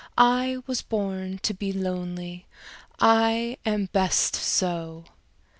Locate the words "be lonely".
1.53-2.47